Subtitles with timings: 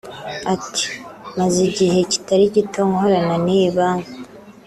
[0.53, 0.85] Ati
[1.37, 4.13] “Maze igihe kitari gito nkorana n’iyi Banki